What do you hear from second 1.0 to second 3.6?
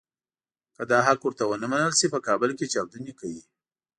حق ورته ونه منل شي په کابل کې چاودنې کوي.